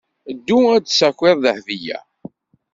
Ddu 0.35 0.57
ad 0.75 0.81
d-tessakiḍ 0.83 1.37
Dahbiya. 1.43 1.99